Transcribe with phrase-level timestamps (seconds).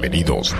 [0.00, 0.54] Bienvenidos.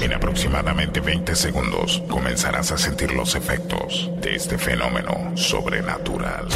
[0.00, 6.46] En aproximadamente 20 segundos comenzarás a sentir los efectos de este fenómeno sobrenatural.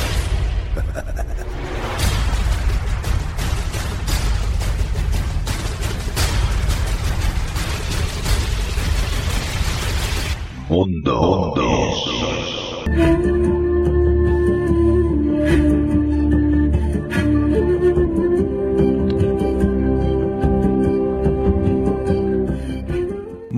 [10.69, 11.55] Mundo.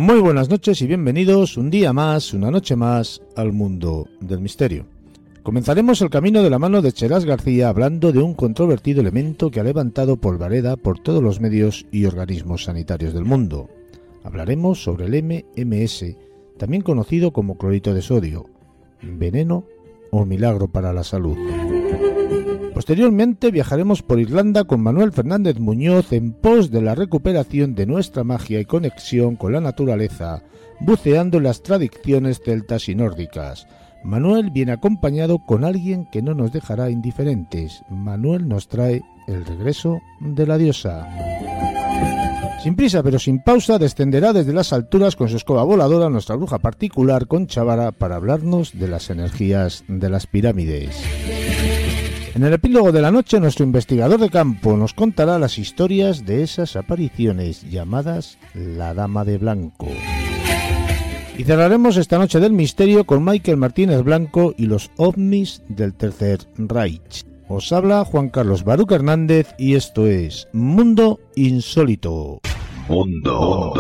[0.01, 4.87] Muy buenas noches y bienvenidos un día más, una noche más, al mundo del misterio.
[5.43, 9.61] Comenzaremos el camino de la mano de Cheras García hablando de un controvertido elemento que
[9.61, 13.69] ha levantado polvareda por todos los medios y organismos sanitarios del mundo.
[14.25, 16.17] Hablaremos sobre el MMS,
[16.57, 18.47] también conocido como clorito de sodio,
[19.03, 19.67] veneno
[20.11, 21.37] o milagro para la salud.
[22.81, 28.25] Posteriormente viajaremos por Irlanda con Manuel Fernández Muñoz en pos de la recuperación de nuestra
[28.25, 30.43] magia y conexión con la naturaleza,
[30.81, 33.67] buceando las tradiciones celtas y nórdicas.
[34.03, 37.83] Manuel viene acompañado con alguien que no nos dejará indiferentes.
[37.91, 41.07] Manuel nos trae el regreso de la diosa.
[42.63, 46.59] Sin prisa pero sin pausa, descenderá desde las alturas con su escoba voladora nuestra bruja
[46.59, 50.97] particular con Chavara para hablarnos de las energías de las pirámides.
[52.35, 56.45] En el epílogo de la noche, nuestro investigador de campo nos contará las historias de
[56.45, 59.89] esas apariciones llamadas la Dama de Blanco.
[61.37, 66.41] Y cerraremos esta noche del misterio con Michael Martínez Blanco y los ovnis del Tercer
[66.57, 67.25] Reich.
[67.49, 72.41] Os habla Juan Carlos Baruch Hernández y esto es Mundo Insólito.
[72.89, 73.73] Mundo.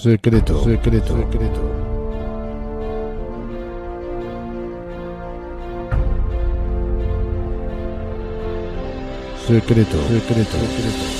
[0.00, 1.60] Secreto, secreto, secreto.
[9.44, 11.18] Secreto, secreto, secreto.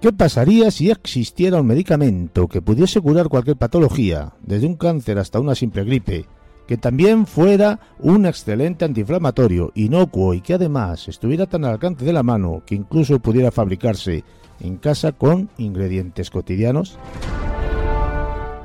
[0.00, 5.38] ¿Qué pasaría si existiera un medicamento que pudiese curar cualquier patología, desde un cáncer hasta
[5.38, 6.26] una simple gripe,
[6.68, 12.12] que también fuera un excelente antiinflamatorio, inocuo y que además estuviera tan al alcance de
[12.12, 14.22] la mano que incluso pudiera fabricarse
[14.60, 16.98] en casa con ingredientes cotidianos?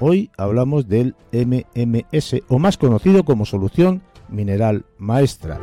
[0.02, 5.62] Hoy hablamos del MMS, o más conocido como solución mineral maestra.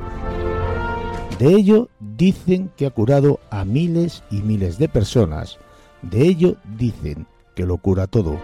[1.39, 5.59] De ello dicen que ha curado a miles y miles de personas.
[6.01, 8.39] De ello dicen que lo cura todo.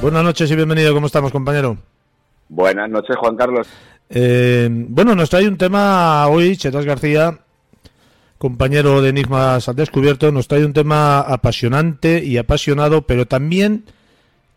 [0.00, 0.94] Buenas noches y bienvenido.
[0.94, 1.76] ¿Cómo estamos, compañero?
[2.48, 3.66] Buenas noches, Juan Carlos.
[4.08, 7.40] Eh, bueno, nos trae un tema hoy, Chetas García,
[8.38, 13.86] compañero de Enigmas al Descubierto, nos trae un tema apasionante y apasionado, pero también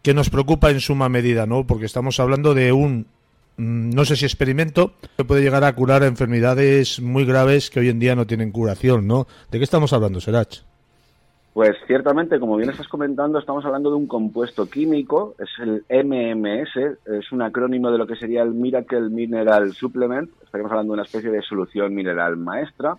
[0.04, 1.66] que nos preocupa en suma medida, ¿no?
[1.66, 3.08] Porque estamos hablando de un,
[3.58, 7.90] mm, no sé si experimento, que puede llegar a curar enfermedades muy graves que hoy
[7.90, 9.28] en día no tienen curación, ¿no?
[9.50, 10.60] ¿De qué estamos hablando, Serach?
[11.54, 16.98] Pues ciertamente, como bien estás comentando, estamos hablando de un compuesto químico, es el MMS,
[17.06, 21.06] es un acrónimo de lo que sería el Miracle Mineral Supplement, estaríamos hablando de una
[21.06, 22.96] especie de solución mineral maestra,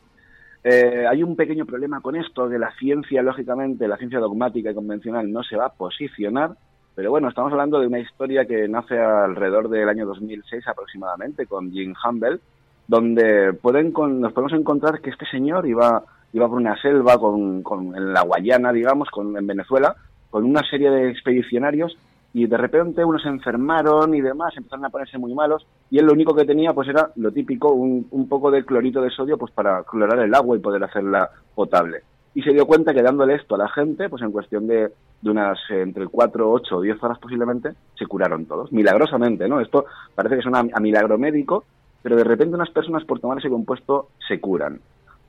[0.65, 4.75] eh, hay un pequeño problema con esto, de la ciencia, lógicamente, la ciencia dogmática y
[4.75, 6.51] convencional no se va a posicionar,
[6.95, 11.73] pero bueno, estamos hablando de una historia que nace alrededor del año 2006 aproximadamente, con
[11.73, 12.39] Jim Humble,
[12.87, 17.63] donde pueden nos podemos encontrar que este señor iba, iba por una selva con,
[17.97, 19.97] en la Guayana, digamos, con, en Venezuela,
[20.31, 21.97] con una serie de expedicionarios
[22.35, 26.13] y de repente unos enfermaron y demás, empezaron a ponerse muy malos y él lo
[26.13, 29.53] único que tenía pues era lo típico, un, un poco de clorito de sodio pues
[29.53, 32.03] para clorar el agua y poder hacerla potable.
[32.35, 34.91] Y se dio cuenta que dándole esto a la gente, pues en cuestión de,
[35.21, 39.61] de unas eh, entre 4, 8 o 10 horas posiblemente, se curaron todos, milagrosamente, ¿no?
[39.61, 39.85] Esto
[40.15, 41.65] parece que suena a milagro médico,
[42.03, 44.81] pero de repente unas personas por tomar ese compuesto se curan.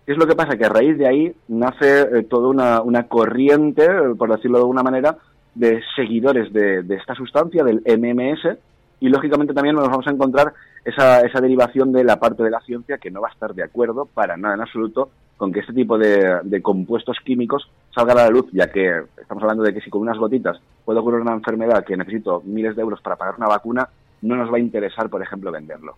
[0.05, 0.57] ¿Qué es lo que pasa?
[0.57, 4.83] Que a raíz de ahí nace eh, toda una, una corriente, por decirlo de alguna
[4.83, 5.17] manera,
[5.55, 8.57] de seguidores de, esta sustancia, del MMS,
[8.99, 10.53] y lógicamente también nos vamos a encontrar
[10.83, 13.63] esa, esa derivación de la parte de la ciencia que no va a estar de
[13.63, 18.23] acuerdo para nada en absoluto con que este tipo de, de, compuestos químicos salgan a
[18.23, 21.33] la luz, ya que estamos hablando de que si con unas gotitas puedo curar una
[21.33, 23.89] enfermedad que necesito miles de euros para pagar una vacuna,
[24.21, 25.95] no nos va a interesar, por ejemplo, venderlo.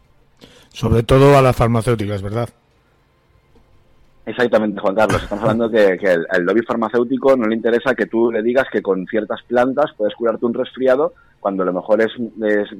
[0.69, 2.50] Sobre todo a las farmacéuticas, ¿verdad?
[4.25, 5.22] Exactamente, Juan Carlos.
[5.22, 8.81] Estamos hablando que, que el, lobby farmacéutico no le interesa que tú le digas que
[8.81, 12.12] con ciertas plantas puedes curarte un resfriado, cuando a lo mejor es,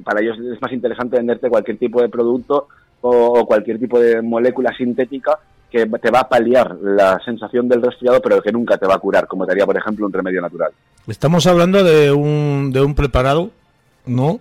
[0.02, 2.66] para ellos es más interesante venderte cualquier tipo de producto
[3.00, 5.38] o, cualquier tipo de molécula sintética
[5.70, 8.98] que te va a paliar la sensación del resfriado, pero que nunca te va a
[8.98, 10.72] curar, como te haría, por ejemplo, un remedio natural.
[11.06, 13.50] Estamos hablando de un, de un preparado,
[14.04, 14.40] ¿no?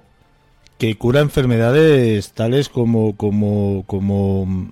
[0.79, 4.71] Que cura enfermedades tales como, como, como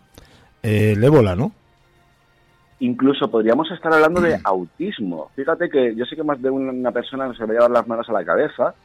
[0.63, 1.51] eh, el ébola, ¿no?
[2.83, 5.31] Incluso podríamos estar hablando de autismo.
[5.37, 8.09] Fíjate que yo sé que más de una persona se va a llevar las manos
[8.09, 8.75] a la cabeza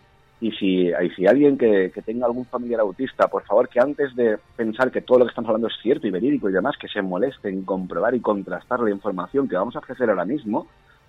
[0.40, 4.38] y si, hay si alguien que, tenga algún familiar autista, por favor, que antes de
[4.54, 7.02] pensar que todo lo que estamos hablando es cierto y verídico y demás, que se
[7.02, 10.68] moleste en comprobar y contrastar la información que vamos a ofrecer ahora mismo.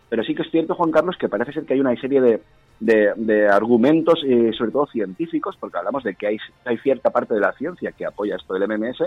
[0.09, 2.41] Pero sí que es cierto, Juan Carlos, que parece ser que hay una serie de,
[2.79, 7.41] de, argumentos, y sobre todo científicos, porque hablamos de que hay, hay cierta parte de
[7.41, 9.03] la ciencia que apoya esto del MMS,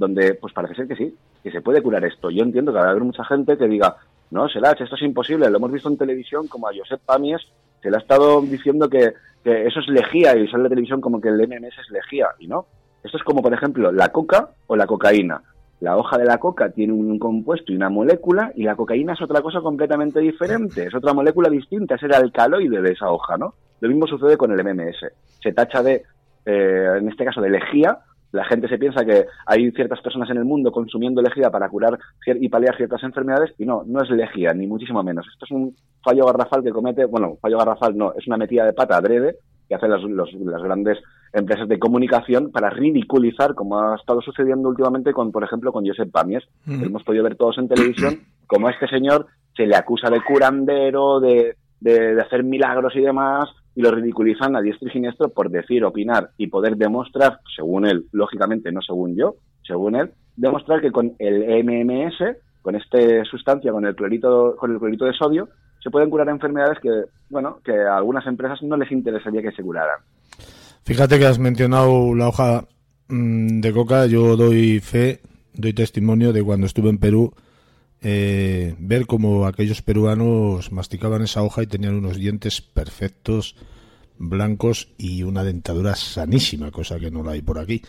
[0.00, 2.30] donde pues parece ser que sí, que se puede curar esto.
[2.30, 3.96] Yo entiendo que va a haber mucha gente que diga,
[4.30, 7.42] no, Selach, esto es imposible, lo hemos visto en televisión como a Josep Pamies,
[7.82, 9.12] se le ha estado diciendo que,
[9.44, 12.46] que eso es lejía y sale la televisión como que el MMS es lejía, y
[12.46, 12.64] no.
[13.04, 15.42] Esto es como, por ejemplo, la coca o la cocaína.
[15.80, 19.22] La hoja de la coca tiene un compuesto y una molécula y la cocaína es
[19.22, 23.54] otra cosa completamente diferente, es otra molécula distinta, es el alcaloide de esa hoja, ¿no?
[23.80, 25.06] Lo mismo sucede con el MMS.
[25.42, 26.04] Se tacha de,
[26.46, 27.98] eh, en este caso, de lejía
[28.32, 31.98] la gente se piensa que hay ciertas personas en el mundo consumiendo lejía para curar
[32.26, 35.26] y paliar ciertas enfermedades y no, no es lejía, ni muchísimo menos.
[35.32, 38.72] Esto es un fallo garrafal que comete, bueno, fallo garrafal no, es una metida de
[38.72, 39.36] pata adrede
[39.68, 40.98] que hacen las, las grandes
[41.32, 46.10] empresas de comunicación para ridiculizar, como ha estado sucediendo últimamente con, por ejemplo, con Josep
[46.10, 46.42] Pamies.
[46.66, 51.20] Hemos podido ver todos en televisión como a este señor se le acusa de curandero,
[51.20, 55.84] de, de hacer milagros y demás, y lo ridiculizan a diestro y siniestro por decir,
[55.84, 61.14] opinar y poder demostrar, según él, lógicamente no según yo, según él, demostrar que con
[61.18, 65.48] el MMS, con esta sustancia, con el clorito, con el clorito de sodio,
[65.82, 66.90] se pueden curar enfermedades que,
[67.30, 69.98] bueno, que a algunas empresas no les interesaría que se curaran.
[70.84, 72.64] Fíjate que has mencionado la hoja
[73.08, 75.20] mm, de coca, yo doy fe,
[75.54, 77.32] doy testimonio de cuando estuve en Perú,
[78.02, 83.56] eh, ver cómo aquellos peruanos masticaban esa hoja y tenían unos dientes perfectos,
[84.18, 87.82] blancos y una dentadura sanísima, cosa que no la hay por aquí.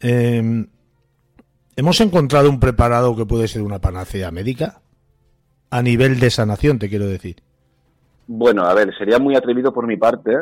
[0.00, 0.68] Em,
[1.76, 4.80] ¿Hemos encontrado un preparado que puede ser una panacea médica?
[5.70, 7.36] A nivel de sanación, te quiero decir.
[8.26, 10.36] Bueno, a ver, sería muy atrevido por mi parte,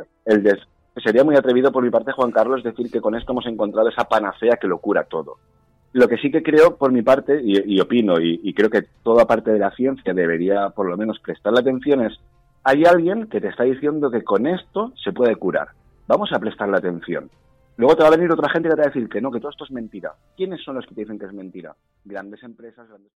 [1.04, 4.04] sería muy atrevido por mi parte, Juan Carlos, decir que con esto hemos encontrado esa
[4.04, 5.36] panacea que lo cura todo.
[5.92, 9.50] Lo que sí que creo, por mi parte, y, opino, y, creo que toda parte
[9.50, 12.20] de la ciencia debería por lo menos prestarle atención, es,
[12.64, 15.68] hay alguien que te está diciendo que con esto se puede curar.
[16.06, 17.30] Vamos a prestarle atención.
[17.76, 19.40] Luego te va a venir otra gente que te va a decir que no, que
[19.40, 20.12] todo esto es mentira.
[20.36, 21.74] ¿Quiénes son los que te dicen que es mentira?
[22.04, 23.12] Grandes empresas, grandes...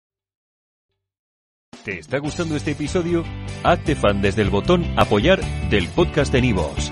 [1.84, 3.24] ¿Te está gustando este episodio?
[3.64, 5.40] Hazte fan desde el botón apoyar
[5.70, 6.92] del podcast de Nivos.